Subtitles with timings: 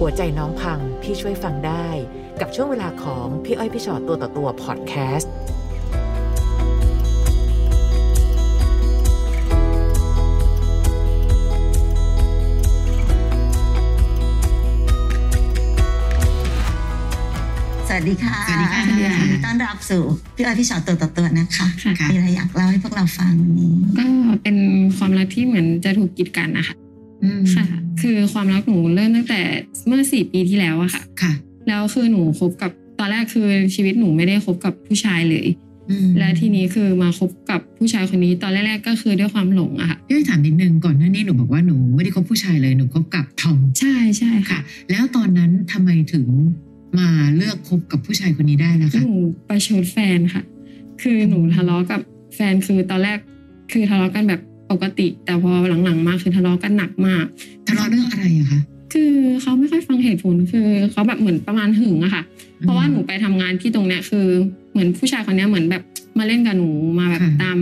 [0.02, 1.86] ัวใจน้องพังพี่ช่วยฟังได้
[2.40, 5.32] กับช่วงเวลาของพี่อ้อยพี่ชอตตัวต่อตัวพอดแคสต์
[17.88, 18.96] สวัสดีค่ะ สวัสดีค่ะยิน
[19.32, 20.02] ดีต้อนรับสู่
[20.36, 24.04] พี่อ้อยพี่ชอตตัวต่อตัวนะคะค่ะมีอะไรอยากเล่าให้พวกเราฟังวันนี้ ก็
[24.42, 24.56] เป็น
[24.96, 26.74] ความรักที่เหมือนจะถูกกีดกันนะคะ
[27.24, 29.40] อืมค่ะ คือความรักหนูเริ่มตั้งแต่
[29.86, 31.32] เมื่อสี่ปีที่แล้วอะค่ะ ค่ะ
[31.68, 35.46] แล้วคือหนูคบกับตอนแรกคือชีวิตหนูไม่ได้คบกับผู้ชายเลย
[35.90, 46.26] อืมและทีนี้คือมาคบกับผู้ชายคนนี้ตอนแรกๆก็คือด้วยความหลงอะค่ะพี่อ้อยถามนิดนึงก่อนหน้านี้หนูบอกว่าหนูไม่ได้คบผู้ชายเลยหนูคบกับทอมใช่ใช่ค่ะค่ะแล้วตอนนั้นทำไมถึง
[46.98, 49.16] มาเลือกคบกับผู้ชายคนนี้ได้ล่ะคะหนู
[49.48, 50.42] ประชดแฟนค่ะ
[51.02, 52.00] คือหนูทะเลาะกับ
[52.34, 53.18] แฟนคือตอนแรก
[53.72, 55.52] คือทะเลาะกันแบบ ปกติ แต่พอ
[55.84, 57.24] หลังๆมาคือทะเลาะกันหนักมาก
[57.66, 58.60] ทะเลาะเรื่องอะไรอะคะ
[58.92, 62.22] คือเขาไม่ค่อยฟังเหตุผลคือเขาแบบเหมือนประมาณหึงอะค่ะ
[62.60, 64.26] เพราะว่าหนูไปทำงานที่ตรงเนี้ยคือ
[64.72, 65.82] เหมือนผู้ชายคนเนี้ยเหมือนแบบ
[66.18, 67.58] มาเล่นกับหนูมาแบบตาม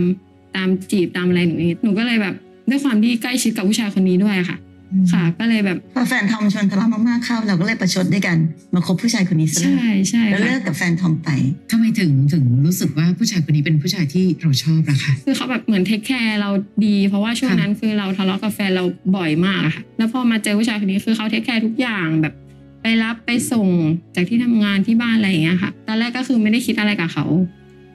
[0.55, 2.35] ตามจีบตามอะไรหนูอย่างงี้หนูก็เลยแบบ
[2.69, 4.74] ด้วยความที่ใกล้ชิดกับผู้ชายคนนี้ด้วยอะค่ะอืม
[5.13, 8.37] ค่ะ ก็เลยแบบพอแฟนทอมชวนทะเลาะมากๆเข้าเราก็เลยประชดด้วยกัน
[8.73, 11.29] มาคบผู้ชายคนนี้ซะเลยใช่ใช่แล้วค่ะเลิกกับแฟนทอมไป
[11.71, 16.49] ทำไมถึงถึงรู้สึกว่าผู้ชายคนนี้เป็นผู้ชายที่เราชอบล่ะคะคือเขาแบบเหมือน take care เรา
[16.85, 18.83] ดี เพราะว่าช่วงค่ะนั้นคือเราทะเลาะกับแฟนเรา
[19.15, 22.33] บ่อยมากอะค่ะ แล้วพอมาเจอผู้ชายคนนี้คือเขา take care ทุกอย่างแบบ
[22.81, 23.67] ไปรับไปส่ง
[24.15, 27.25] จากที่ทำงานที่บ้านอะไรอย่างเงี้ยค่ะ ตอนแรกก็คือไม่ได้คิดอะไรกับเขา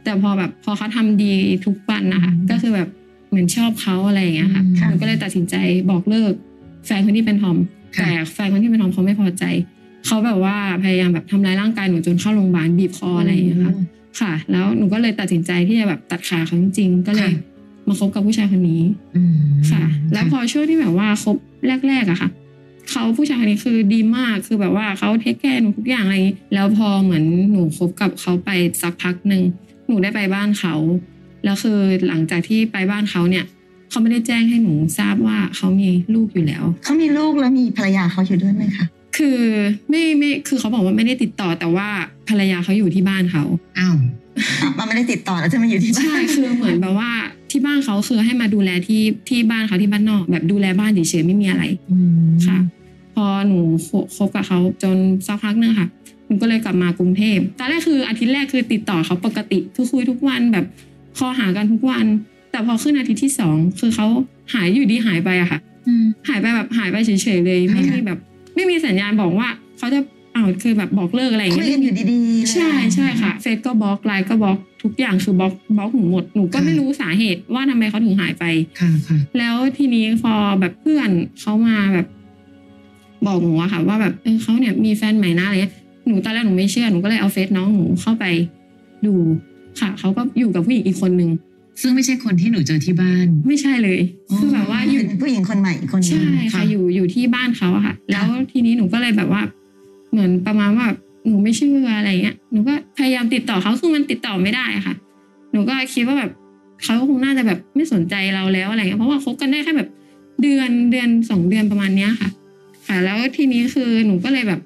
[0.05, 1.33] แต่พอแบบพอเขาทำดี
[1.67, 2.89] ทุกวันนะคะ ก็คือแบบ
[3.29, 5.55] เหมือนชอบเขาอะไรอย่างเงี้ยค่ะค่ะหนูก็เลยตัดสินใจ
[5.91, 6.33] บอกเลิก
[6.87, 7.57] แฟนคนที่เป็นทอม
[7.97, 9.45] ค่ะแต่แฟนคนที่เป็นทอมเขาไม่พอใจ
[10.07, 13.75] เขาแบบว่าพยายามแบบทำร้ายร่างกายหนูจนเข้าโรงพยาบาลบีบคออะไรอย่างเงี้ยค่ะ
[14.21, 17.43] ค่ะ แล้วหนูก็เลยตัดสินใจที่จะแบบตัดขาเขาจริงๆก็เลยค่ะ
[17.89, 18.83] มาคบกับผู้ชายคนนี้
[19.17, 19.35] อืม
[19.71, 21.37] ค่ะ แล้วพอช่วงที่แบบว่าคบ
[21.89, 22.31] แรกๆอะค่ะ
[22.91, 28.51] เขาผู้ชายคนนี้คือดีมากคือแบบว่าเขาเทคแคร์หนูทุกอย่างอะไรอย่างนี้แล้วพอเหมือนหนูคบกับเขาไป
[28.83, 29.43] สักพักหนึ่ง
[29.87, 30.75] หนูได้ไปบ้านเขา
[31.45, 31.79] แล้วคือ
[32.09, 33.45] หลังจากที่ไปบ้านเขาเนี่ย
[33.91, 38.87] เขาไม่ได้แจ้งให้หนูทราบว่าเขามีลูกอยู่แล้ว เขามีลูกแล้วมีภรรยาเขาอยู่ด้วยไหมคะ
[39.17, 39.41] คือ
[39.91, 41.89] ไม่ไม่คือเขาบอกว่าไม่ได้ติดต่อแต่ว่า
[42.29, 43.45] ภรรยาเขาอยู่ที่บ้านเขา
[43.79, 43.97] อ้าว
[44.63, 47.11] อะมันไม่ได้ติดต่อแล้วจะมาอยู่ที่บ้านใช่คือเหมือนแบบว่า
[47.51, 52.59] ที่บ้านเขาคือให้มาดูแลที่ที่บ้านเขาที่บ้านนอก แบบดูแลบ้านเฉยๆไม่มีอะไรอืมค่ะ
[53.15, 54.97] พอหนูคคบกับเขาจน
[55.27, 55.89] สักพักหนึงค่ะ
[56.27, 60.65] หนูก็เลยกลับมากรุงเทพตอนแรกคืออาทิตย์แรกคือติดต่อเขาปกติคือคุยทุกวันแบบ
[61.19, 62.07] call หากันทุกวัน
[62.51, 64.07] แต่พอขึ้นอาทิตย์ที่สองคือเขา
[64.55, 68.19] หายอยู่ดีหายไปอะค่ะอืมหายไปแบบหายไปเฉยๆเลย ไม่มีแบบ
[68.55, 70.01] ไม่มีสัญญาณบอกว่าเขาจะ
[70.35, 78.45] อ้าวคือแบบบอกเลิกอะไรอย่างคุยเงี้ยกันอยู่ดีๆเลยใช่ใช่ค่ะเฟซก็บล็อกไลน์ก็บล็อกทุกอย่างคือบล็อกบล็อกหนูหมดหนูก็ไม่รู้สาเหตุว่าทำไมเขาถึงหายไป
[78.81, 81.11] ค่ะค่ะแล้วทีนี้พอแบบเพื่อน
[81.41, 82.07] เขามาแบบ
[83.27, 85.75] บอกหนูอะค่ะ ว่าแบบเออเขาเนี่ยมีแฟนใหม่นะอะไรเงี้ย
[86.07, 88.25] หนูตอนแรกหนูไม่เชื่อหนูก็เลยเอาเฟซน้องหนูเข้าไป
[89.07, 89.15] ดู
[89.81, 91.31] ค่ะเขาก็อยู่กับผู้หญิงอีกคนนึง
[91.81, 99.43] ซึ่งไม่ใช่คนที่หนูเจอที่บ้าน ไม่ใช่เลยอ๋อคือแบบว่าอยู่เป็นผู้หญิงคนใหม่อีกคนนึงใช่ค่ะค่ะอยู่อยู่ที่บ้านเขาอะค่ะ แล้วทีนี้หนูก็เลยแบบว่า
[100.11, 100.87] เหมือนประมาณว่า
[101.27, 104.95] หนูไม่เชื่ออะไรเงี้ยหนูก็พยายามติดต่อเขาคือมันติดต่อไม่ได้อะค่ะ
[105.53, 106.31] หนูก็คิดว่าแบบ
[106.85, 109.89] เขาคงน่าจะแบบไม่สนใจเราแล้วอะไรเงี้ยเพราะว่าคบกันได้แค่แบบ
[110.43, 112.29] เดือนเดือนสองเดือนประมาณเนี้ยค่ะ
[112.87, 114.61] ค่ะ แล้วทีนี้คือหนูก็เลยแบบ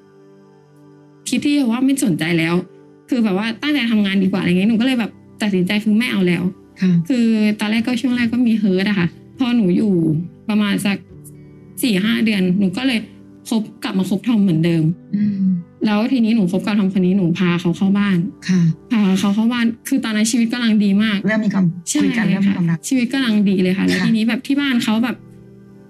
[1.29, 2.55] คิดที่จะว่าไม่สนใจแล้ว
[3.09, 5.11] คือแบบว่าตั้งใจทำงานดีกว่าอะไรเงี้ยหนูก็เลยแบบ
[5.41, 6.43] ตัดสินใจคือไม่เอาแล้ว
[6.81, 7.27] ค่ะคือ
[7.59, 9.93] ตอนแรกก็ช่วงแรกก็มีเฮิร์ตอะค่ะ พอหนูอยู่
[10.49, 10.97] ประมาณสัก
[11.83, 12.99] สี่ห้าเดือน หนูก็เลย
[13.49, 14.83] คบกลับมาคบทอมเหมือนเดิม
[15.15, 15.45] อืม
[15.85, 18.17] แล้วทีนี้หนูคบกับทอมคนนี้หนูพาเขาเข้าบ้าน
[18.49, 25.15] ค่ะพาเขาเข้าบ้าน คือตอนนั้นชีวิตกำลังดีมากเริ่มมีความใช่คุยกันเริ่มมีค่ะความรักชีวิตกำลังดีเลยค่ะ แล้วค่ะทีนี้แบบที่บ้านเขาแบบ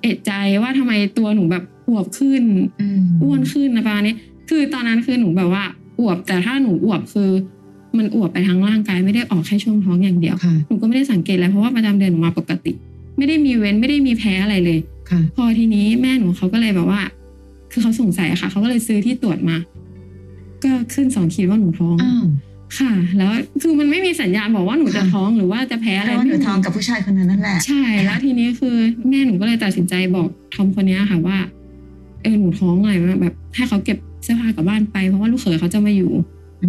[0.02, 0.32] เอะใจ
[0.62, 2.44] ว่าทำไมตัวหนูแบบอวบขึ้น
[2.82, 4.16] อืมอ้วนขึ้นนะประมาณนี้
[4.50, 5.64] คือตอนนั้นคือหนูแบบว่า
[6.00, 7.30] อวบแต่ถ้าหนูอวบคือ
[8.00, 12.74] มันอวบไปทั้งร่างกายไม่ได้ออกแค่ช่วงท้องอย่างเดียวค่ะหนูก็ไม่ได้สังเกตอะไรเพราะว่าประจำเดือนหนูมาปกติ
[13.18, 14.80] ไม่ได้มีเว้นไม่ได้มีแพ้อะไรเลย
[15.10, 17.02] ค่ะพอทีนี้แม่หนูเขาก็เลยแบบว่า
[17.72, 19.58] คือเขาสงสัยอะค่ะเขาก็เลยซื้อที่ตรวจมา
[20.64, 22.26] ก็ขึ้นสองขีดว่าหนูท้องอ้าว
[22.80, 23.32] ค่ะ แล้ว
[23.62, 28.76] คือมันไม่มีสัญญาณบอกว่าหนูจะค่ะท้องหรือว่าจะแพ้อะไรเพราะว่าหนูไม่มีท้องกับผู้ชายคนนั้นนั่นแหละใช่แล้วทีนี้คือ
[29.10, 31.38] แม่หนูก็เลยตัดสินใจบอกทอมคนนี้ค่ะว่า
[32.22, 36.12] เออหนูท้องอะไรมาแบบ ให้เขาเก็บเสื้อผ้ากลับบ้านไปเพราะว่าลูกเขยเขาจะมาอยู่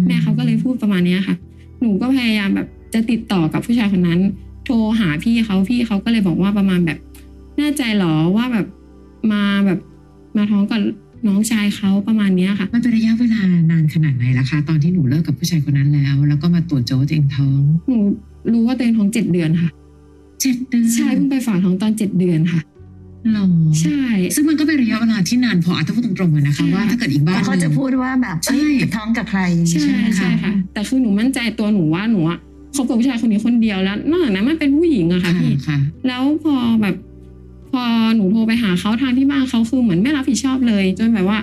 [0.07, 1.35] แม่เขาก็เลยพูดประมาณเนี้ยค่ะ
[1.81, 4.19] หนูก็พยายามแบบจะติดต่อกับผู้ชายคนนั้น
[4.65, 6.97] โทรหาพี่เขาพี่เขาก็เลยบอกว่าประมาณแบบ
[7.57, 8.67] แน่ใจเหรอว่าแบบ
[9.31, 9.79] มาแบบ
[10.37, 10.81] มาท้องกับ
[11.27, 13.41] น้องชายเขาประมาณเนี้ยค่ะมันเป็นระยะเวลา
[13.71, 17.97] นานขนาดไหนล่ะคะตอนที่หนูเลิกกับผู้ชายคนนั้นแล้ว แล้วก็มาตรวจเจอว่าตัวเองท้องหนู
[18.51, 19.69] รู้ว่าตัวเองท้องเจ็ดเดือนค่ะ
[20.41, 22.76] เจ็ดเดือนใช่เพิ่งไปฝากท้องตอนเจ็ดเดือนค่ะหรอ
[23.81, 24.01] ใช่
[24.35, 32.39] ซึ่งมันก็เป็นระยะเวลาที่นานพออะถ้าพูดตรงๆอะนะคะใช่ว่าถ้าเกิดอีกบ้านเขาหจะนึ่งพูดว่าแบบใช่เอ้ยท้องกับใครใช่ใช่ไหมใช่คะค่ะแต่คือหนูมั่นใจตัวหนูว่าหนูอะ
[32.75, 35.77] คบกับผู้ชายคนนี้คนเดียวแล้วนอกจากนั้นมันเป็นผู้หญิงอะค่ะค่ะพี่ค่ะ
[36.07, 36.95] แล้วพอแบบ
[37.71, 37.83] พอ
[38.15, 41.39] หนูโทรไปหาเขาทางที่บ้านเขาคือเหมือนไม่รับผิดชอบเลย จนแบบว่า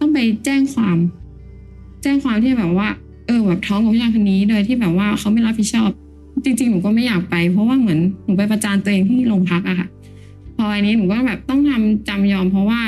[0.00, 0.96] ต้องไปแจ้งความ
[2.02, 2.88] แจ้งความที่แบบว่า
[3.26, 5.90] เออแบบท้องกับผู้ชายคนนี้โดยที่แบบว่าเขาไม่รับผิดชอบ
[6.44, 9.88] จริง ๆ หนูก็ไม่อยากไป เพราะว่าเหมือนหนูไปประจานตัวเองที่โรงพักอะค่ะ
[10.56, 12.80] พออันนี้หนูก็แบบต้องทำจำยอมเพราะว่า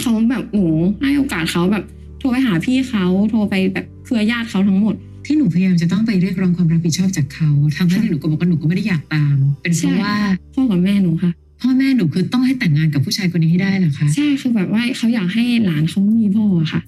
[0.00, 0.66] เขาแบบหนู
[1.02, 1.84] ให้โอกาสเขาแบบ
[2.18, 4.94] โทรไปหาพี่เขาโทรไปแบบเครือญาติเขาทั้งหมด
[5.26, 10.14] ที่หนูพยายามจะต้องไปเรียกร้องความรับผิดชอบจากเขาทั้งที่หนูก็บอกว่าหนูก็ไม่ได้อยากตาม เป็นเพใช่ราะว่า
[10.54, 11.30] พ่อกับแม่หนูค่ะ
[11.60, 16.80] พ่อแม่หนูคือต้องให้แต่งงานกับผู้ชายคนนี้ให้ได้เหรอคะใช่คือแบบว่าเขาอยากให้หลานเขามีพ่ออะค่ะ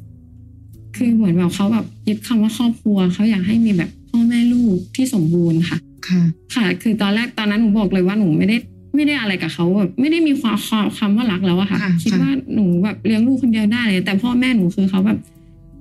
[0.97, 5.79] คือเหมือนแบบเขาแบบยึดคำว่าครอบครัวเขาอยากให้มีแบบพ่อแม่ลูกที่สมบูรณ์ค่ะ
[6.09, 6.23] ค่ะ
[6.55, 8.57] ค่ะ คือตอนแรกตอนนั้นหนูบอกเลยว่าหนูไม่ได้
[8.95, 15.19] ไม่ได้อะไรกับเขาแบบไม่ได้มีความความคำว่ารักแล้วอะค่ะค่ะคิดค่ะว่าหนูแบบเลี้ยงลูกคนเดียวได้เลย แต่พ่อแม่หนูคือเขาแบบ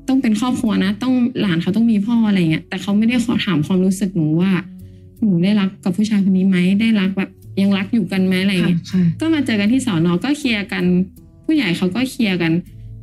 [0.07, 4.51] ต้องเป็นครอบครัวนะ ต้องหลานเขาต้องมีพ่ออะไรเงี้ยแต่เขาไม่ได้ขอถามความรู้สึกหนูว่า
[5.21, 7.29] หนูได้รักกับผู้ชายคนนี้ไหมได้รักแบบ
[7.61, 10.83] ยังรักอยู่กันไหมอะไรค่ะเงี้ยค่ะก็มาเจอกันที่สอนอก็เคลียร์กัน
[11.45, 12.51] ผู้ใหญ่เขาก็เคลียร์กัน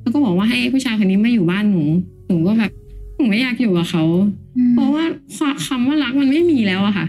[0.00, 1.82] แล้วก็บอกว่าให้ผู้ชายคนนี้มาอยู่บ้านหนู
[2.28, 2.70] หนูก็แบบ
[3.16, 4.04] หนูไม่อยากอยู่กับเขา
[4.74, 5.04] เพราะว่า
[5.36, 7.06] ความคำว่ารักมันไม่มีแล้วอะค่ะ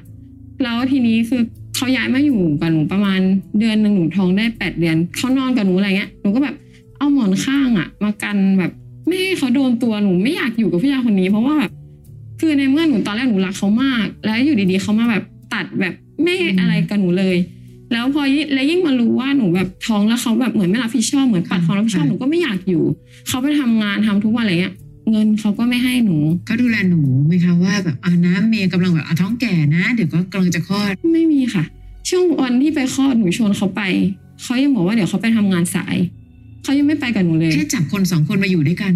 [0.64, 1.42] แล้วทีนี้คือ
[1.80, 3.20] เขาย้ายมาอยู่กับหนูประมาณ
[3.60, 6.56] เดือนหนึ่งหนูท้องได้แปดเดือนเขานอนกับหนูอะไรเงี้ยหนูก็แบบ
[6.98, 8.72] เอาหมอนข้างอะมากันแบบ
[9.08, 11.72] ไม่ให้เขาโดนตัวหนูไม่อยากอยู่กับผู้ชายคนนี้ เพราะว่าแบบ
[12.40, 15.24] คือในเมื่อหนูตอนแรกหนูรักเขามาก แล้วอยู่ดีๆเขามาแบบ
[15.54, 17.36] ตัดแบบไม่อะไรกับหนูเลย
[17.92, 22.84] แล้วพอยิ่งแล้วยิ่งมารู้ว่าหนูแบบท้องแล้วเขาแบบเหมือนไม่รับผิดชอบเหมือนปัดความรับผิดชอบหนูก็ไม่อยากอยู่
[23.28, 24.74] เขาไปทำงานทำทุกวันอะไรเงี้ย
[25.12, 31.64] เงินเขาก็ไม่ให้หนูเขาดูแลหนูไหมคะว่าแบบอ่านะเมย์กำลังแบบอะท้องแก่นะ เดี๋ยวก็กำลังจะคลอดไม่มีค่ะ
[32.10, 33.82] ช่วงวันที่ไปคลอดหนูชวนเขาไป
[34.44, 35.98] เขายังบอกว่าเดี๋ยวเขาไปทำงานสาย
[36.64, 38.94] เขายังไม่ไปกับหนูเลยแค่จับคนสองคนมาอยู่ด้วยกัน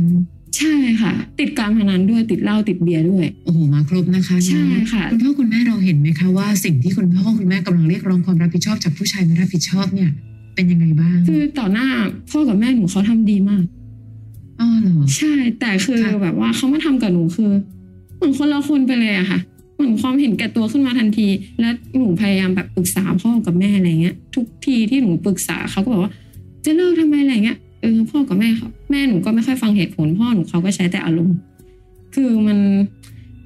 [0.57, 10.09] ใช่ค่ะ ติดการพนันด้วยติดเหล้าติดเบียร์ด้วย โอ้โหมาครบนะคะใช่ค่ะคุณพ่อคุณแม่เราเห็นไหมคะว่าสิ่งที่คุณพ่อคุณแม่กำลังเรียกร้องความรับผิดชอบจากผู้ชายไม่รับผิดชอบเนี่ย
[10.55, 11.87] เป็นยังไงบ้าง คือต่อหน้า
[12.31, 13.82] พ่อกับแม่หนูเขาทำดีมากอ๋อเหรอ
[15.17, 17.51] ใช่ แต่คือค่ะแบบว่าเขามาทำกับหนูคือ
[18.15, 19.39] เหมือนคนละคนไปเลยอะค่ะ
[19.75, 21.27] เหมือนความเห็นแก่ตัวขึ้นมาทันที
[21.59, 26.11] และหนูพยายามแบบปรึกษาพ่อกับแม่อะไรเงี้ย ทุกทีที่หนูปรึกษาเขาก็บอกว่า
[26.65, 31.37] จะเลิกทำไมอะไรเงี้ยเออพ่อกับแม่เขาแม่หนูก็ไม่ค่อยฟังเหตุผลพ่อหนูเขาก็ใช้แต่อารมณ์
[32.15, 32.59] คือมัน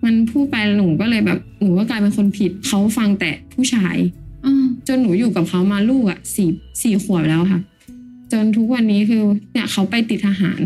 [0.05, 3.97] มันพูดไปหนูก็เลยแบบหนูก็กลายเป็นคนผิดเขาฟังแต่ผู้ชาย
[4.45, 6.49] อ๋อจนหนูอยู่กับเขามาลูกอะสี่
[6.81, 7.61] สี่ขวบแล้วค่ะ
[8.31, 9.21] จนทุกวันนี้คือ
[9.53, 10.61] เนี่ยเขาไปติดทหาร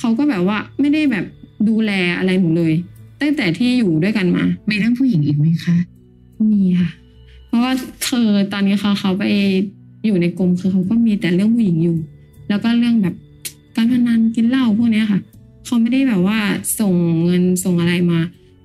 [0.00, 1.24] เขาก็แบบว่าไม่ได้แบบ
[1.68, 2.72] ดูแลอะไรหนูเลย
[3.20, 5.76] ตั้งแต่ที่อยู่ด้วยกันมา มีเรื่องผู้หญิงอีกไหมคะ
[6.52, 6.90] มีค่ะ
[7.48, 7.72] เพราะว่า
[8.08, 9.24] คือตอนนี้เขาเขาไป
[10.04, 11.96] อยู่ในกรมคือเขาก็มีแต่เรื่องผู้หญิงอยู่
[12.48, 13.14] แล้วก็เรื่องแบบ
[13.76, 15.20] การพนันกินเหล้าพวกเนี้ยค่ะ
[15.64, 16.38] เขาไม่ได้แบบว่า
[16.80, 18.20] ส่งเงินส่งอะไรมา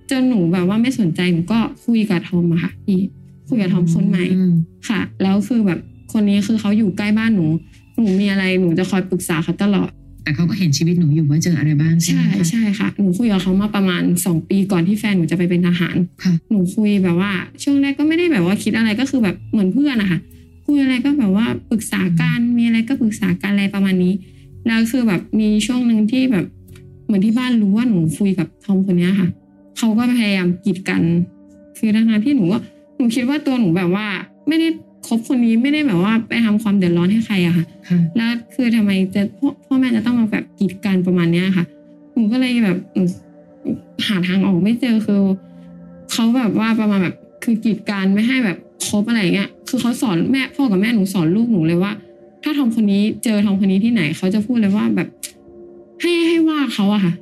[0.09, 2.99] จนหนูแบบว่าไม่สนใจหนูก็คุยกับทอมอะค่ะพี่
[3.47, 4.53] คุยกับทอมคนใหม่อืม
[4.89, 5.79] ค่ะ แล้วคือแบบ
[6.13, 7.45] คนนี้คือเขาอยู่ใกล้บ้านหนู
[7.95, 9.89] หนูมีอะไรหนูจะคอยปรึกษาเขาตลอด
[10.23, 17.31] แต่เขาก็เห็นชีวิตหนูอยู่ว่าเจออะไรบ้างใช่ไหใช่มคะใช่ค่ะหนูคุยกับเขามาประมาณสองปีก่อนที่แฟนหนูจะไปเป็นทหารค่ะหนูคุยแบบว่า
[17.63, 20.19] ช่วงแรกก็ไม่ได้แบบว่าคิดอะไรก็คือแบบเหมือนเพื่อนอะค่ะ
[20.65, 24.13] คุยอะไรก็แบบว่าปรึกษากันมีอะไรก็ปรึกษากันอะไรประมาณนี้
[24.67, 26.45] แล้วคือแบบมีช่วงหนึ่งที่แบบ
[27.05, 29.29] เหมือนที่บ้านรู้ว่าหนูคุยกับทอมคนเนี้ยค่ะ
[29.77, 31.01] เขาก็พยายามกีดกัน
[31.77, 32.57] คือทั้งๆที่หนูก็
[32.97, 34.07] หนูคิดว่าตัวหนูแบบว่า
[34.47, 34.67] ไม่ได้
[35.07, 41.65] คบคนนี้ไม่ได้แบบว่าไปทำความเดือดร้อนให้ใครอะค่ะค่ะแล้วคือทำไมจะพ่อพ่อแม่จะต้องมาแบบกีดกันประมาณเนี้ยค่ะ
[42.13, 43.03] หนูก็เลยแบบหนู
[44.07, 45.21] หาทางออกไม่เจอคือ
[46.11, 48.57] เขาแบบว่าประมาณแบบคือกีดกันไม่ให้แบบ
[48.87, 51.91] คบอะไรเงี้ย คือเขาสอนแม่พ่อกับแม่หนูสอนลูกหนูเลยว่า
[52.43, 55.07] ถ้าทอมคนนี้เจอทอมคนนี้ที่ไหนเขาจะพูดเลยว่าแบบ
[56.01, 57.13] ให้ให้ว่าเขาอะค่ะ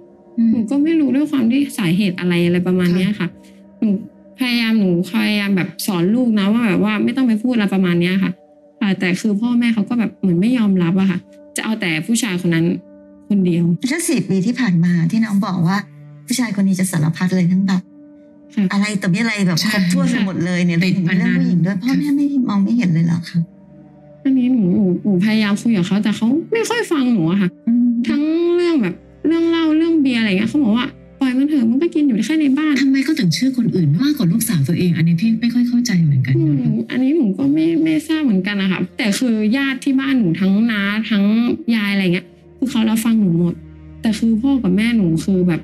[0.52, 3.28] หนูก็ไม่รู้ด้วยความที่สาเหตุอะไรอะไรประมาณเนี้ยค่ะ
[3.80, 3.90] หนู
[4.41, 8.31] พยายามหนูพยายามแบบสอนลูกนะว่าแบบว่าไม่ต้องไปพูดอะไรประมาณเนี้ยค่ะ
[8.79, 11.19] ค่ะแต่คือพ่อแม่เขาก็แบบเหมือนไม่ยอมรับอะค่ะ
[11.57, 12.65] จะเอาแต่ผู้ชายคนนั้น
[13.29, 15.77] คนเดียวถ้าสี่ปีที่ผ่านมาที่น้องบอกว่า
[16.27, 17.81] ผู้ชายคนนี้จะสารพัดเลยทั้งแบบ
[18.55, 23.39] ค่ะอะไรต่อมีอะไรแบบใช่ครบถ้วนไปหมดเลยเนี่ยติดถึงเรื่องผู้หญิงด้วยพนันพ่อแม่ไม่มองไม่เห็นเลยเหรอคะ
[24.24, 28.21] อันนี้หนูหนูหนูพยายามคุยกับเขาแต่เขาไม่ค่อยฟังหนูอะค่ะอืมทั้ง
[28.55, 28.95] เรื่องแบบ
[29.27, 31.00] เรื่องเล่าเรื่องเบียร์อะไรเงี้ยเขาบอกว่าปล่
[31.32, 41.24] อยมันเถอะมันก็กินอยู่แค่ในบ้านทำไมเขาถึงเชื่อคนอื่นมากกว่าลูกสาวตัวเอง อันนี้พี่ไม่ค่อยเข้าใจเหมือนกันอืนะมคะอันนี้หนูก็ไม่ไม่ทราบเหมือนกันนะคะแต่คือญาติที่บ้านหนูทั้งน้าทั้ง
[41.76, 43.56] ยายอะไรเงี้ยคือเขารับฟังหนูหมด
[44.02, 45.62] แต่คือพ่อกับแม่หนูคือแบบ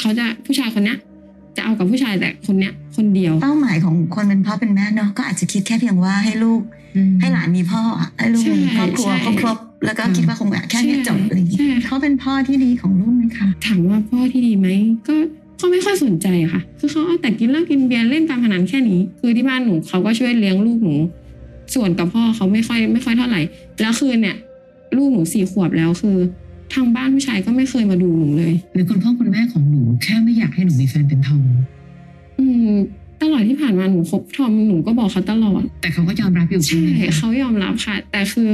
[0.00, 0.98] เขาจะผู้ชายคนเนี้ย
[1.56, 6.60] จะเอากับผู้ชายแต่คนเนี้ยคนเดียว เป้าหมายของคนเป็นพ่อเป็นแม่เนาะก็อาจจะคิดแค่เพียงว่าให้ลูก
[6.96, 14.68] อืมให้หลานมีพ่ออะให้ลูกมีครอบครัวใช่ครบๆ แล้วก็คิดว่าคงแบบแค่เนี้ยใช่จบอะไรอย่างเงี้ใช่ยค่ะเขาเป็นพ่อที่ดีของลูกไหมคะถามว่าพ่อที่ดีไหม
[15.08, 15.16] ก็
[15.60, 20.94] ก็ไม่ค่อยสนใจอะค่ะ คือเขาเอาแต่กินเหล้ากินเบียร์เล่นการพนันแค่นี้ คือที่บ้านหนูเขาก็ช่วยเลี้ยงลูกหนู
[21.74, 23.40] ส่วนกับพ่อเขาไม่ค่อยไม่ค่อยเท่าไหร่
[23.80, 24.36] แล้วคือเนี่ย
[24.96, 26.16] ลูกหนูสี่ขวบแล้วคือ
[26.74, 31.42] ทางบ้านผู้ชายก็ไม่เคยมาดูหนูเลย หรือคุณพ่อคุณแม่ของหนูแค่ไม่อยากให้หนูมีแฟนเป็นทอม
[32.38, 32.72] อืม
[33.22, 38.48] ตลอดที่ผ่านมาหนูคบทอมหนูก็บอกเขาตลอด แต่เขาก็ยอมรับอยู่ใช่ใช่ไหมคะเขายอมรับค่ะ แต่คือ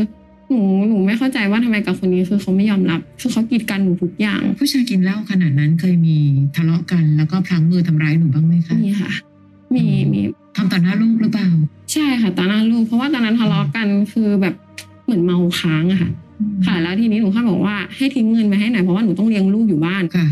[0.51, 6.17] หนูหนูไม่เข้าใจว่าทำไมกับคนนี้คือเขาไม่ยอมรับ คือเขากีดกันหนูทุกอย่าง ผู้ชายกินเหล้าขนาดนั้นเคยมี
[6.57, 9.13] ทะเลาะกันแล้วก็พลั้งมือทำร้ายหนูบ้างไหมคะมีค่ะ
[9.75, 10.21] มีมี
[10.57, 11.49] ทำต่อหน้าลูกหรือเปล่า
[11.93, 14.55] ใช่ค่ะตอนหน้าลูกเพราะว่าตอนนั้นทะเลาะกันคือแบบ
[15.05, 16.11] เหมือนเมาค้างอะค่ะ
[16.67, 20.27] ค่ะแล้วทีนี้หนูก็บอกว่าให้ทิ้งเงินไปให้หน่อยเพราะว่าหนูต้องเลี้ยงลูกอยู่บ้านค่ะ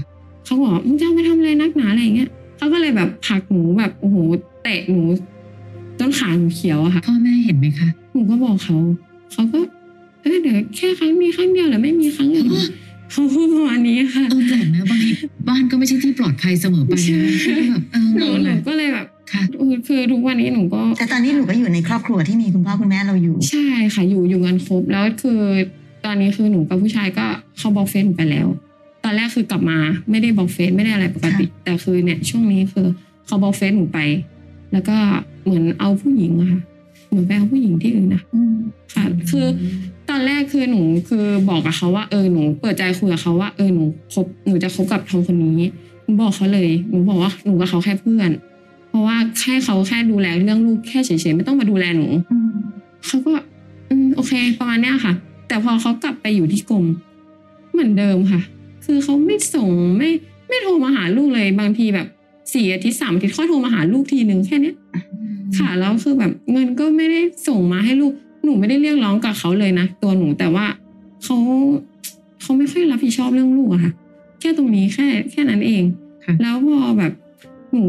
[0.45, 4.16] เขาบอกว่ามึงจะเอาไปทำอะไรนักหนาอะไรอย่างเงี้ยเขาก็เลยแบบผลักหนูแบบโอ้โห
[4.62, 5.00] เตะหนู
[5.99, 8.76] ต้นขาหนูเขียวอะค่ะพ่อแม่เห็นไหมคะหนูก็บอกเขา
[9.33, 9.61] เขาก็
[10.23, 12.47] เออเดี๋ยวแค่ครั้งมีครั้งเดียวหรือไม่มีครั้งอื่น
[13.12, 15.11] เขาพูดประมาณนี้ค่ะเออแปลกนะบางที
[15.49, 25.41] บ้านก็ไม่ใช่ที่ปลอดภัยเสมอไปใช่นะก็แบบเออหนูเอาหนูแหละก็เลยแบบค่ะเออคือทุกวันนี้หนูก็ แต่ตอนนี้หนูก็อยู่ในครอบครัวที่มีคุณพ่อคุณแม่เราอยู่ ใช่ค่ะอยู่อยู่กันครบแล้วคือ
[26.05, 27.26] ตอนนี้คือหนูกับผู้ชายก็
[27.59, 28.47] เขาบล็อกเฟซหนูไปแล้ว
[29.05, 29.79] ตอนแรกคือกลับมา
[30.11, 32.87] ไม่ได้บล็อกเฟซไม่ได้อะไรปกติ แต่คือเนี่ยช่วงนี้คือ
[33.26, 33.99] เขาบล็อกเฟซหนูไป
[34.73, 34.97] แล้วก็
[35.45, 36.61] เหมือนเอาผู้หญิงอะค่ะ
[37.09, 38.57] เหมือนไปเอาผู้หญิงที่อื่นนะอืม
[38.95, 39.47] ค่ะคือ
[40.14, 45.59] ตอนแรกคือหนูคือบอกกับเขาว่าเออหนูเปิดใจคุยกับเขาว่าเออหนูคบหนูจะคบกับทอมคนนี้
[46.04, 48.31] หนูบอกเขาเลยหนูบอกว่าหนูกับเขาแค่เพื่อน
[48.88, 52.50] เพราะว่าแค่เขาแค่ดูแลเรื่องลูกแค่เฉยๆไม่ต้องมาดูแลหนูอืม
[53.07, 53.33] เขาก็
[53.90, 55.12] อืมโอเคประมาณเนี้ยค่ะ
[55.49, 56.85] แต่พอเขากลับไปอยู่ที่กรม
[57.73, 58.40] เหมือนเดิมค่ะ
[58.85, 60.11] คือเขาไม่ส่งไม่
[60.49, 62.07] ไม่โทรมาหาลูกเลยบางทีแบบ
[62.52, 64.76] สี่อาทิตย์สามอาทิตย์เขาโทรมาหาลูกทีหนึ่งแค่เนี้ย
[65.59, 70.66] ค่ะแล้วคือแบบเงินก็ไม่ได้ส่งมาให้ลูก หนูไม่ได้เรียกร้องกับเขาเลยนะตัวหนูแต่ว่า
[71.25, 71.37] เขา
[72.42, 73.92] เขาไม่ค่อยรับผิดชอบเรื่องลูกอะค่ะ
[74.40, 75.82] แค่ตรงนี้แค่แค่นั้นเอง
[76.25, 77.12] ค่ะแล้วพอแบบ
[77.72, 77.84] หนู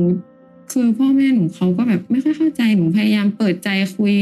[0.71, 4.13] คือพ่อแม่หนูเขาก็แบบไม่ค่อยเข้าใจหนูพยายามเปิดใจคุย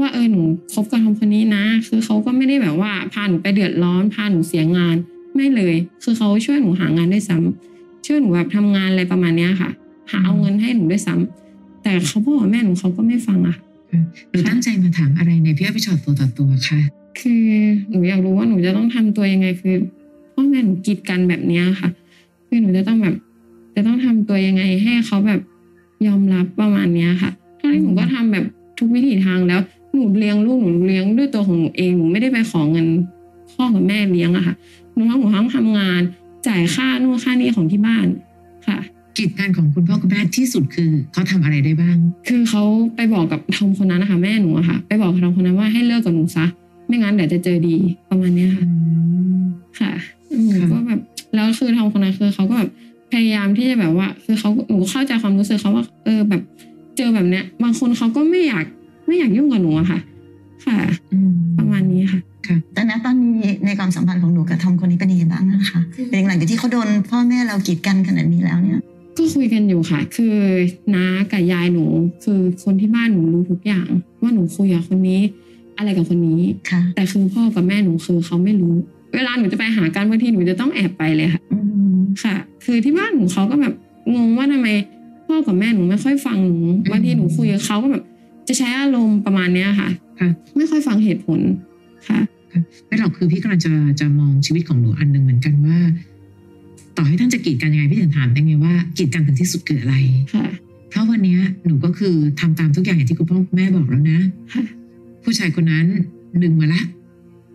[0.00, 4.96] ว่าเออหนูคบกับทอมคนนี้นะ คือเขาก็ไม่ได้แบบว่าพาหนูไปเดือดร้อนพาหนูเสียงาน
[5.34, 9.70] ไม่เลย คือเขาช่วยหนูหางานด้วยซ้ำช่วยหนูแบบทำงานอะไรประมาณเนี้ยค่ะ
[10.10, 13.64] หาเอาเงินให้หนูด้วยซ้ำแต่เขาพ่อกับแม่หนูเขาก็ไม่ฟังอะค่ะ
[14.30, 16.80] หนูตั้งใจมาถามอะไรในพี่อ้อยพี่ชอตตัวต่อตัวค่ะ
[17.20, 17.44] คือ
[17.90, 19.74] หนูอยากรู้ว่าหนูจะต้องทำตัวยังไงคือ
[20.32, 21.88] พ่อแม่หนูกีดกันแบบเนี้ยค่ะ
[22.48, 23.14] คือหนูจะต้องแบบ
[23.74, 25.40] จะต้องทำตัวยังไงให้เขาแบบ
[26.06, 28.44] ยอมรับประมาณเนี้ยค่ะทั้งที่หนูก็ทำแบบ
[28.78, 29.60] ทุกวิถีทางแล้ว
[29.92, 32.86] หนูเลี้ยงลูกหนูเลี้ยงด้วยตัวของหนูเองหนูไม่ได้ไปขอเงิน
[33.52, 34.54] พ่อกับแม่เลี้ยงอะค่ะ
[34.94, 36.00] หนูทั้งหนูทั้งทำงาน
[36.46, 38.29] จ่ายค่านู่นค่านี่ของที่บ้านค่ะ
[39.20, 41.96] กิจการของคุณพ่อคุณแม่ที่สุดคือเขาทำอะไรได้บ้าง
[42.28, 42.62] คือเขา
[42.96, 46.46] ไปบอกกับทอมคนนั้นนะคะแม่หนูอะค่ะ ไปบอกกับทอมคนนั้นว่าให้เลิกกับหนูซะ
[46.86, 47.76] ไม่งั้นเดี๋ยวจะเจอดี
[48.10, 48.64] ประมาณเนี้ยค่ะ
[49.80, 49.92] ค่ะ
[50.28, 51.00] หนูค่ะก็แบบ
[51.34, 52.70] แล้วคือทอมคนนั้นคือเขาก็แบบ
[53.12, 56.42] พยายามที่จะแบบว่า คือเขาหนูเข้าใจความรู้สึกเขาว่า เออแบบ
[56.96, 58.64] เจอแบบเนี้ย บางคนเขาก็ไม่อยาก
[59.06, 59.98] ไม่อยากยุ่งกับหนูอะค่ะ
[60.64, 60.76] ค่ะ
[61.12, 62.20] อืมประมาณนี้ค่ะ
[62.74, 68.80] แต่ณตอนนี้ในความสัมพันธ์ของหนูกับทอมคนนี้เป็นยังไงบ้างนะคะเป็นยังไงหลังจากที่เขาโดนพ่อแม่เรากีดกันขนาดนี้แล้วเนี่ย
[69.16, 70.34] ก็คุยกันอยู่ค่ะ คือ
[70.94, 71.84] น้ากับยายหนู
[72.24, 73.88] คือคนที่บ้านหนูรู้ทุกอย่าง
[74.22, 75.20] ว่าหนูคุยกับคนนี้
[75.76, 76.40] อะไรกับคนนี้
[76.70, 78.74] ค่ะแต่คือพ่อกับแม่หนูคือเขาไม่รู้
[79.14, 81.58] เวลาหนูจะไปหากันบางทีหนูจะต้องแอบไปเลยค่ะอื
[81.94, 83.74] มค่ะ คือที่บ้านหนูเขาก็แบบ
[84.14, 84.68] งงว่าทำไม
[85.26, 86.56] พ่อกับแม่หนูไม่ค่อยฟังหนู
[86.90, 88.02] บางทีหนูคุยกับเขาก็แบบ
[88.48, 89.88] จะใช้อารมณ์ประมาณเนี้ยค่ะ
[90.20, 91.40] ค่ะ ไม่ค่อยฟังเหตุผล
[92.08, 92.20] ค่ะ
[92.86, 95.78] ไม่หรอกคือพี่กำลังจะจะมองชีวิตของหนูอันหนึ่งเหมือนกันว่า
[96.96, 99.94] ต่อให้ท่านจะกีดกันยังไงพี่ถึงถามได้ไงว่ากีดกันถึงที่สุดคืออะไร
[100.34, 100.46] ค่ะ
[100.90, 104.20] เพราะวันเนี้ยหนูก็คือทำตามทุกอย่างอย่างที่คุณพ่อคุณแม่บอกแล้วนะ
[104.52, 104.64] ค่ะ
[105.24, 105.86] ผู้ชายคนนั้น
[106.42, 106.82] ดึงมาละ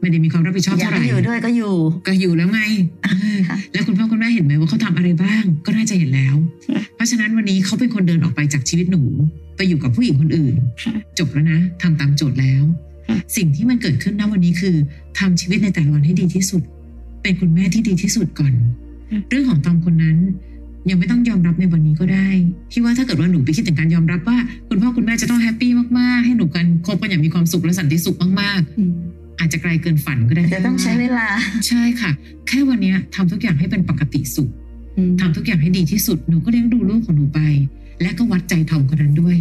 [0.02, 1.74] ไม่ได้มีความรับผิดชอบอยากเท่าไหให้ร่อยู่ด้วยก็อยู่
[2.08, 2.62] ก็อยู่แล้วไง
[3.04, 6.36] เออค่ะแล้วคุณพ่อคุณแม่เห็นไหมว่าเขาทำอะไรบ้าง ก็น่าจะเห็นแล้ว
[6.68, 9.02] ค่ะเพราะฉะนั้นวันนี้เขาเป็นคนเดินออกไปจากชีวิตหนู
[9.58, 12.64] ไปอยู่กับผู้หญิงคนอื่นค่ะจบแล้วนะทำตามโจทย์แล้ว
[13.08, 14.76] ค่ะสิ่งที่มันเกิดขึ้นณวันนี้คือ
[15.20, 16.62] ทำชีวิตในแต่ละวันให้ดีที่สุด
[17.22, 18.54] เป็นคุณแม่ที่ดีที่สุดก่อน
[19.30, 20.18] เรื่องของตอมคนนั้น
[20.90, 22.28] ยังไม่ต้องยอมรับในวันนี้ก็ได้
[22.72, 24.38] พี่ว่าถ้าเกิดว่าหนูไปคิดถึงการยอมรับว่า
[24.70, 31.28] คุณพ่อคุณแม่จะต้องแฮปปี้มากๆ ให้หนูกันคบกันอย่างมีความสุขและสันติสุขมากอืมๆอาจจะไกลเกินฝันก็ได้จะต้องใช้เวลา
[31.68, 32.12] ใช่ค่ะ
[32.48, 34.50] แค่วันเนี้ยทำทุกอย่างให้เป็นปกติสุข
[34.98, 37.40] อืมทำทุกอย่างให้ดีที่สุดหนูก็เลี้ยงดูลูกของหนูไป
[38.02, 39.38] และก็วัดใจทอมคนนั้นด้วย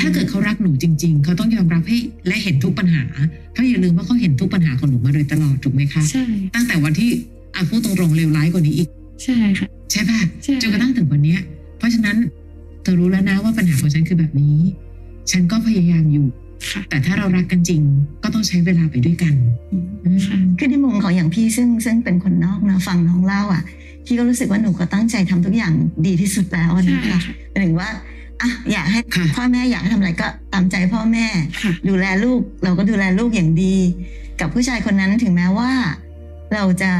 [0.00, 3.04] ถ้าเกิดเขารักหนูจริง ๆ เขาต้องยอมรับให้และเห็นทุกปัญหา
[3.52, 7.10] เพราะอย่าลืมว่าเขาเห็นทุกปัญหาของหนูมาโดยตลอดถูกไหมคะใช่ตั้งแต่วันที่
[7.54, 8.88] อาพูดตรงๆเลวร้ายกว่านี้อีก
[9.24, 11.40] ใช่ค่ะ ใช่ป่ะใช่จนกระทั่งถึงวันเนี้ย
[11.78, 12.16] เพราะฉะนั้น
[12.82, 14.56] เธอรู้แล้วนะว่าปัญหาของฉันคือแบบนี้
[15.30, 16.26] ฉันก็พยายามอยู่
[16.70, 17.82] ค่ะแต่ถ้าเรารักกันจริง
[18.22, 19.34] ก็ต้องใช้เวลาไปด้วยกัน
[19.72, 19.76] อื
[20.14, 23.62] มค่ะคือในมุมของอย่างพี่ซึ่งซึ่งเป็นคนนอกนะฟังน้องเล่าอะ
[24.04, 25.72] พี่ก็รู้สึกว่าหนูก็ตั้งใจทำทุกอย่าง
[26.06, 27.88] ดีที่สุดแล้วใช่นะคะค่ะหมายถึงว่า
[28.40, 31.26] อะอยากให้ค่ะพ่อแม่อยากให้ทำอะไรก็ตามใจพ่อแม่
[31.62, 33.76] ค่ะดูแลลูกเราก็ดูแลลูกอย่างดี
[34.40, 35.70] กับผู้ชายคนนั้นถึงแม้ว่า
[36.54, 36.90] เราจะ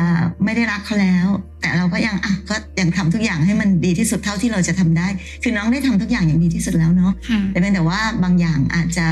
[0.45, 1.27] ไม่ได้รักเขาแล้ว
[1.61, 5.07] แต่เราก็ยังอะก็ยังทำทุกอย่างให้มันดีที่สุดเท่าที่เราจะทำได้
[5.43, 9.07] คือน้องได้ทำทุกอย่างอย่างดีที่สุดแล้วเนาะค่ะแต่เป็นแต่ว่าบางอย่างอาจจะ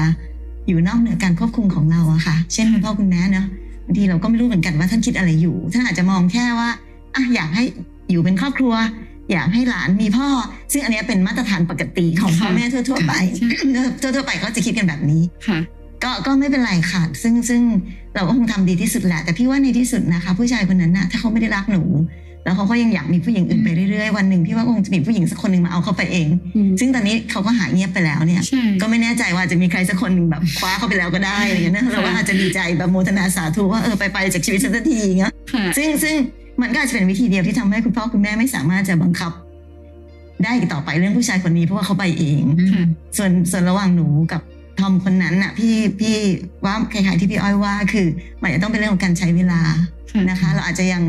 [0.68, 3.46] อยู่นอกเหนือการควบคุมของเราอะค่ะ เช่นคุณพ่อคุณแม่เนาะ
[3.86, 6.68] บางทีเราก็ไม่รู้เหมือนกันว่าท่านคิดอะไรอยู่ ท่านอาจจะมองแค่ว่า
[7.14, 7.64] อะอยากให้
[8.10, 8.74] อยู่เป็นครอบครัว
[9.32, 10.28] อยากให้หลานมีพ่อ
[10.72, 13.48] ซึ่งอันเนี้ยเป็นมาตรฐานปกติของพ่อค่ะแม่ทั่วๆไปใช่
[14.02, 15.58] ทั่วๆไปก็จะคิดกันแบบนี้ค่ะ
[16.04, 17.62] ก็ก็ไม่เป็นไรค่ะ ซึ่งซึ่ง
[18.14, 21.82] เราก็คงทำดีที่สุดแหละ แต่พี่ว่าในที่สุดนะคะ ผู้ชายคนนั้นน่ะถ้าเขาไม่ได้รักหนู
[22.44, 36.14] แล้วเขาก็ยังอยากมีผู้หญิงอื่นไปเรื่อยๆ วันหนึ่งพี่ว่าคงจะมีผู้หญิงสักคนหนึ่งมาเอาเขาไปเองอืมซึ่งตอนนี้เขาก็หายเงียบไปแล้วเนี่ยใช่ก็ไม่แน่ใจว่าจะมีใครสักคนหนึ่งแบบคว้าเขาไปแล้วก็ได้อะไรเงี้ยนะเราก็อาจจะดีใจแบบโมทนาสาธุว่าเออไปไปจากชีวิตฉันสักทีเงี้ยค่ะซึ่งซึ่ง
[36.62, 39.32] มันก็อาจจะเป็นวิธีเดียวที่ทำให้คุณพ่อคุณแม่ไม่สามารถจะบังคับ
[40.42, 42.84] ได้อีกต่อไปเรื่องผู้ชายคนนี้เพราะว่าเขาไปเองค่ะ
[43.16, 44.42] ส่วนส่วนระหว่างหนูกับ
[44.80, 46.14] ทอมคนนั้นน่ะพี่พี่
[46.64, 48.06] ว่าคล้ายๆที่พี่อ้อยว่าคือ
[48.42, 49.60] มันจะต้องเป็นเรื่องของการใช้เวลา
[50.10, 51.02] ค่ะนะคะ เราอาจจะยัง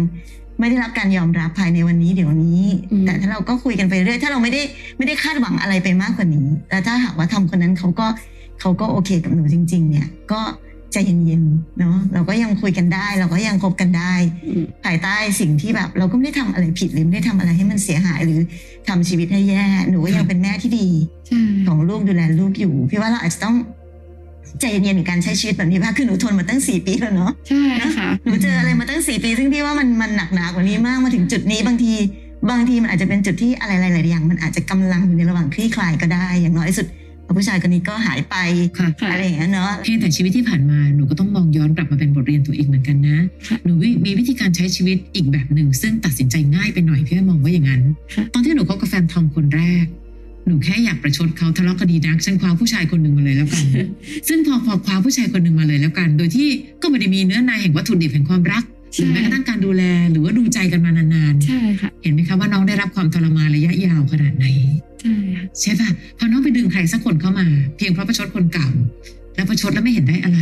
[0.60, 4.62] ไม่ได้รับการยอมรับภายในวันนี้เดี๋ยวนี้อืมแต่ถ้าเราก็คุยกันไปเรื่อยถ้าเราไม่ได้
[4.98, 8.08] ไม่ได้คาดหวังอะไรไปมากกว่านี้แล้วถ้าหากว่าทอมคนนั้นเขาก็
[8.60, 10.42] เขาก็โอเคกับหนูจริง ๆ เนี่ยก็
[10.94, 14.14] ใจเย็นๆเนาะเราก็ยังคุยกันได้ เราก็ยังคบกันได้
[14.48, 18.40] อืมภายใต้สิ่งที่แบบ เราก็ไม่ได้ทำอะไรผิดหรือไม่ได้ทำอะไรให้มันเสียหายหรือ
[18.88, 20.88] ทำชีวิตให้แย่หนูก็ยังเป็นแม่ที่ดี
[21.28, 23.56] ใช่ของลูกดูแลลูกอยู่พี่ว่าเราอาจจะต้อง
[24.60, 27.64] ใจเย็นๆในการใช้ชีวิตแบบนี้ว่าคือหนูทนมาตั้งสี่ปีแล้วเนาะใช่
[27.98, 31.94] ค่ะหนูเจออะไรมาตั้งสี่ปี ซึ่งพี่ว่ามันมันหนักหนากว่านี้มากมาถึงจุดนี้บางที
[32.50, 36.88] บางทีมันอาจจะเป็นจุดที่อะไรหลายๆอย่าง มันอาจจะกำลังอยู่ในระหว่างคลี่คลายก็ได้อย่างน้อยที่สุด
[37.38, 38.36] ผู้ชายคนนี้ก็หายไป
[38.78, 43.18] ค่ะค่ะอะไรอย่างเงี้ยเนาะเพียงแต่ชีวิตที่ผ่านมาหนูก็ต้องมองย้อนกลับมาเป็นบทเรียนตัวเองเหมือนกันนะ
[43.48, 47.82] ค่ะหนูวิมีวิธีการใช้ชีวิตอีกแบบหนึ่ง ซึ่งตัดสินใจง่ายไปหน่อยพี่อ้อยมองว่าอย่างนั้น
[48.14, 49.86] ค่ะตอนที่หนูคบกับแฟนทอมคนแรก
[50.48, 53.64] หนูแค่อยากประชดเขาทะเลาะกันดีนักฉันคว้าผู้ชายคนหนึ่งมาเลยแล้วกัน
[54.28, 56.48] ซึ่งพอพอคว้าผู้ชายคนหนึ่งมาเลยแล้วกัน โดยที่
[56.82, 58.64] ก็ไม่ได้มีเนื้อในแห่งวัตถุดิบแห่งความรัก
[58.96, 63.49] หรือแม้กระทั่งการดูแลหรือว่าดูใจกันมานานใช่ค่ะๆเห็นไหมคะว่าน้องได้รับความทรมาน
[69.62, 70.40] ชดแล้วไม่เห็นได้อะไร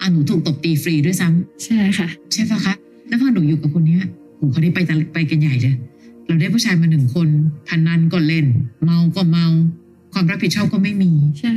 [0.00, 2.74] อะหนูถูกตบตีฟรีด้วยซ้ำใช่ค่ะ ใช่ป่ะคะ
[3.08, 4.02] แล้วพอหนูอยู่กับคนเนี้ย
[4.36, 5.74] โหเขาได้ไปตะไปกันใหญ่เลย
[6.26, 7.28] เราได้ผู้ชายมาหนึ่งคน
[7.68, 8.46] พนันก็เล่น
[8.84, 9.46] เมาก็เมา
[10.12, 11.54] ความรับผิดชอบก็ไม่มีใช่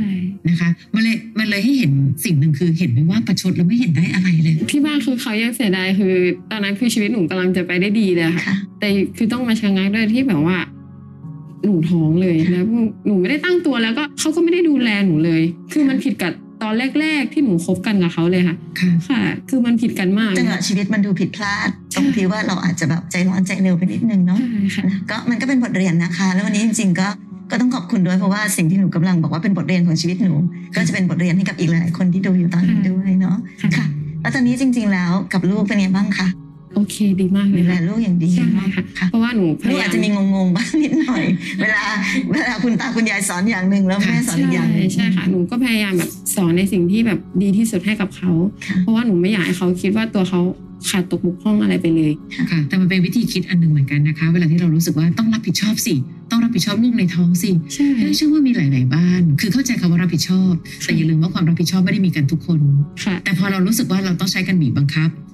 [0.48, 1.92] นะคะมันเลยมันเลยให้เห็น
[2.24, 6.14] สิ่งหนึ่งคือเห็นไหมว่าประชดแล้วไม่เห็นได้อะไรเลย ที่บ้านคือเขายังเสียดายคือ
[6.50, 10.58] ตอนนั้นคือชีวิตหนูกำลังจะไปได้ดีเลยค่ะค่ะแต่คือต้องมาชะงักด้วยที่แบบว่า
[11.64, 12.64] หนูท้องเลยแล้ว
[13.06, 27.08] หนูไม่ได้ตั้งตัวแล้วก็เขาก็ไม่ได้ดูแลหนูเลย คือมันผิดกับต อนแรก ๆ ที่หนูคบกันกับเขาเลยค่ะค่ะ ค่ะ คือมันผิดกันมากจังหวะชีวิตมันดูผิดพลาด ตรงที่ว่าเราอาจจะแบบใจร้อนใจเร็วไปนิดนึงเนาะใช่ค่ะนะก็มันก็เป็นบทเรียนนะคะ แล้ววันนี้จริงๆก็
[27.50, 30.34] ก็ต้องขอบคุณด้วยเพราะว่าสิ่งที่หนูกำลังบอกว่าเป็นบทเรียนของชีวิตหนู
[30.74, 33.86] ก็จะเป็นบทเรียนให้กับอีกหลายๆคนที่ดูอยู่ตอนนี้ด้วยเนาะค่ะค่ะ
[34.20, 36.26] แล้วตอนนี้จริง ๆ แล้วกับลูกเป็นไงบ้างคะ
[36.76, 41.24] โอเคดีมากเลดูยแลค่ะลูกอย่างดีใช่เนาะค่ะค่ะเพราะว่าหนูพลูกยายาอาจจะมีงงๆบ้างนิดหน่อย
[41.60, 41.82] เวลา
[42.30, 48.30] เวลาคุณตาคุณยายสอนอย่างหนึ่งแล้วแม่สอนอีกอย่างหนึ่งใช่ค่ะหนูก็พยายามแบบสอนในสิ่งที่แบบดีที่สุดให้กับเขา
[48.66, 50.40] ค่ะเพราะว่าหนูไม่อยากให้เขาคิดว่าตัวเขา
[50.90, 52.12] ขาดตกบกพร่องอะไรไปเลย
[52.50, 55.94] ค่ะแต่มันเป็นวิธีคิดอันหนึ่งเหมือนกันนะคะ เวลาที่เรารู้สึกว่าต้องรับผิดชอบสิ
[56.30, 60.52] ต้องรับผิดชอบลูกในท้องสิใช่พี่เชื่อว่ามีหลาย ๆ บ้าน คือเข้าใจคำว่ารับผิดชอบ
[60.84, 62.60] แต่อย่าลืมว่าความรับผิดชอบไม่ได้มีกันทุกคน
[63.04, 65.25] ค่ะแต่พอเรารู้สึกว่าเราต้องใช้กันบีบบังคับค่ะ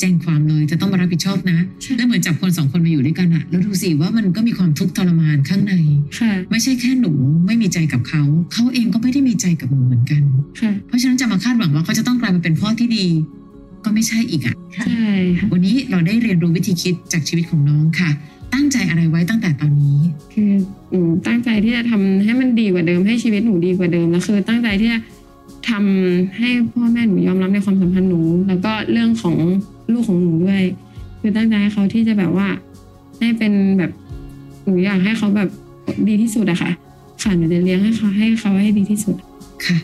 [0.00, 5.74] แจ้งความเลยจะต้องมารับผิดชอบนะใช่แล้วเหมือนจับคนสองคนมาอยู่ด้วยกันอะแล้วดูสิว่ามันก็มีความทุกข์ทรมานข้างใน
[6.18, 7.12] ค่ะไม่ใช่แค่หนู
[7.46, 10.22] ไม่มีใจกับเขา เขาเองก็ไม่ได้มีใจกับหนูเหมือนกัน
[10.60, 13.06] ค่ะเพราะฉะนั้นจะมาคาดหวังว่าเขาจะต้องกลายมาเป็นพ่อที่ดี
[13.84, 18.10] ก็ไม่ใช่อีกอะค่ะใช่ค่ะวันนี้เราได้เรียนรู้วิธีคิดจากชีวิตของน้องค่ะ
[18.54, 19.98] ตั้งใจอะไรไว้ตั้งแต่ตอนนี้
[20.34, 20.50] คือ
[20.90, 25.00] หนูตั้งใจที่จะทำให้มันดีกว่าเดิมให้ชีวิตหนูดีกว่าเดิมแล้วคือ ตั้งใจที่จะ
[25.68, 29.36] ทำให้พ่อแม่หนูยอมรับในความสัมพันธ์หนู แล้วก็เรื่องของ
[29.92, 30.62] ลูกของหนูด้วย
[31.20, 32.48] คือตั้งใจให้เขาที่จะแบบว่า
[33.18, 33.90] ให้เป็นแบบ
[34.64, 35.48] หนูอยากให้เขาแบบ
[36.08, 36.70] ดีที่สุดอะค่ะ
[37.22, 39.16] ค่ะหนูจะเลี้ยงให้เขาให้เขาให้ดีที่สุด
[39.66, 39.76] ค่ะ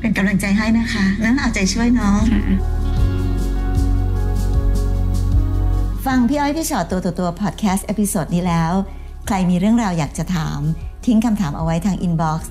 [0.00, 2.42] เป็นกำลังใจให้นะคะแล้วเอาใจช่วยน้องค่ะ
[6.06, 8.72] ฟังพี่อ้อยพี่ฉอดตัวต่อตัวพอดแคสต์ episode นี้แล้ว
[9.26, 10.60] ใครมีเรื่องราวอยากจะถาม
[11.06, 12.50] ทิ้งคำถามเอาไว้ทาง inbox